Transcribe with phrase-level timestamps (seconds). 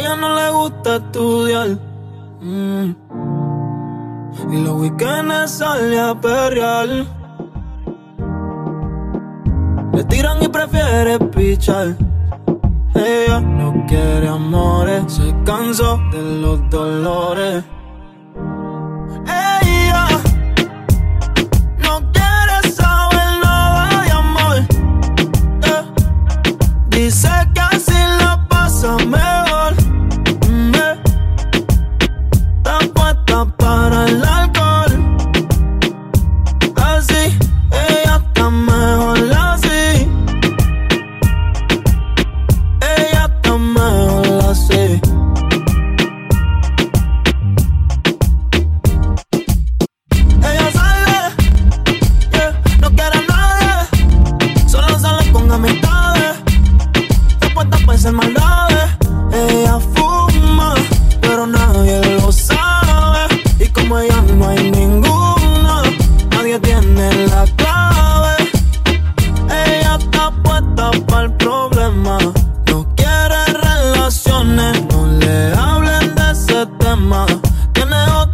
[0.00, 1.68] ella no le gusta estudiar.
[2.40, 2.96] Mm.
[4.50, 6.88] Y los weekendes sale a perrear.
[9.92, 11.96] Le tiran y prefiere pichar.
[12.94, 17.64] Ella no quiere amores, se cansó de los dolores.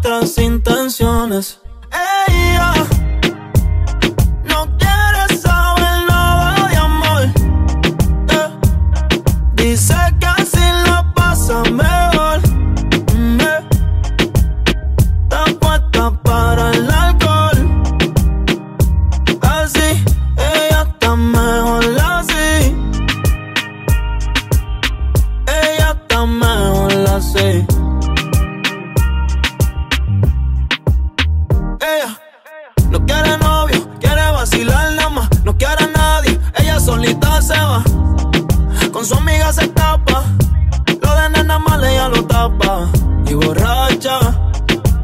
[0.06, 1.58] otras intenciones.
[2.28, 2.72] Ella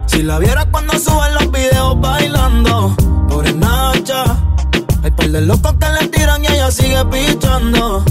[0.06, 2.94] Si la vieras cuando suben los videos bailando,
[3.26, 4.36] por pobre Nacha.
[5.02, 8.04] Hay par de locos que le tiran y ella sigue pichando.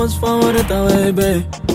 [0.00, 1.69] once for the way, baby